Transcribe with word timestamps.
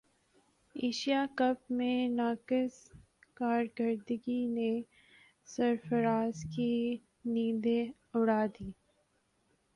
Asia 0.75 1.25
cup 1.35 1.71
میں 1.71 1.97
ناقص 2.11 2.73
کارکردگی 3.37 4.45
نے 4.47 4.71
سرفراز 5.49 6.43
کی 6.55 6.73
نیندیں 7.25 7.85
اڑا 8.13 8.45
دیں 8.53 8.71